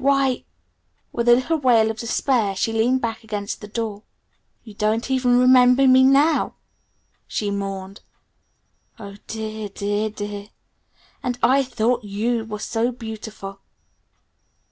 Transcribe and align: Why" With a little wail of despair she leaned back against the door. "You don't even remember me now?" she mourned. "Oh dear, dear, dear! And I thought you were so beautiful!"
Why" 0.00 0.44
With 1.12 1.28
a 1.28 1.34
little 1.34 1.58
wail 1.58 1.90
of 1.90 1.98
despair 1.98 2.54
she 2.54 2.72
leaned 2.72 3.00
back 3.00 3.24
against 3.24 3.60
the 3.60 3.66
door. 3.66 4.04
"You 4.62 4.74
don't 4.74 5.10
even 5.10 5.40
remember 5.40 5.88
me 5.88 6.04
now?" 6.04 6.54
she 7.26 7.50
mourned. 7.50 8.02
"Oh 9.00 9.16
dear, 9.26 9.68
dear, 9.68 10.08
dear! 10.08 10.50
And 11.20 11.36
I 11.42 11.64
thought 11.64 12.04
you 12.04 12.44
were 12.44 12.60
so 12.60 12.92
beautiful!" 12.92 13.58